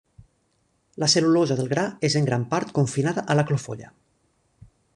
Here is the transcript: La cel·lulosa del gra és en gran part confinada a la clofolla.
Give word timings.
La 1.03 1.09
cel·lulosa 1.13 1.57
del 1.59 1.69
gra 1.73 1.83
és 2.09 2.15
en 2.21 2.25
gran 2.29 2.47
part 2.53 2.73
confinada 2.79 3.25
a 3.35 3.37
la 3.41 3.45
clofolla. 3.51 3.93